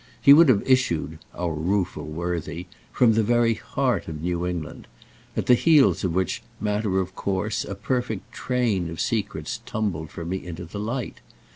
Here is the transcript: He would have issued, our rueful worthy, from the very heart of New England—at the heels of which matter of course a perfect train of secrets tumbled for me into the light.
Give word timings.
He 0.19 0.33
would 0.33 0.49
have 0.49 0.63
issued, 0.67 1.19
our 1.35 1.53
rueful 1.53 2.07
worthy, 2.07 2.65
from 2.91 3.13
the 3.13 3.21
very 3.21 3.53
heart 3.53 4.07
of 4.07 4.19
New 4.19 4.47
England—at 4.47 5.45
the 5.45 5.53
heels 5.53 6.03
of 6.03 6.15
which 6.15 6.41
matter 6.59 6.99
of 6.99 7.13
course 7.13 7.63
a 7.65 7.75
perfect 7.75 8.31
train 8.33 8.89
of 8.89 8.99
secrets 8.99 9.59
tumbled 9.63 10.09
for 10.09 10.25
me 10.25 10.43
into 10.43 10.65
the 10.65 10.79
light. 10.79 11.19